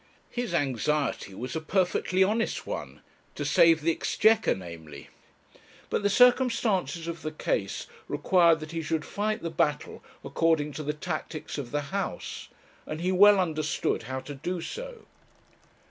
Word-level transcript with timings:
His 0.31 0.51
anxiety 0.51 1.35
was 1.35 1.55
a 1.55 1.61
perfectly 1.61 2.23
honest 2.23 2.65
one 2.65 3.01
to 3.35 3.45
save 3.45 3.81
the 3.81 3.91
Exchequer 3.91 4.55
namely. 4.55 5.09
But 5.91 6.01
the 6.01 6.09
circumstances 6.09 7.05
of 7.07 7.21
the 7.21 7.29
case 7.29 7.85
required 8.07 8.61
that 8.61 8.71
he 8.71 8.81
should 8.81 9.05
fight 9.05 9.43
the 9.43 9.51
battle 9.51 10.03
according 10.25 10.71
to 10.73 10.81
the 10.83 10.93
tactics 10.93 11.59
of 11.59 11.69
the 11.69 11.91
House, 11.95 12.49
and 12.87 13.01
he 13.01 13.11
well 13.11 13.39
understood 13.39 14.01
how 14.09 14.21
to 14.21 14.33
do 14.33 14.59
so. 14.59 15.05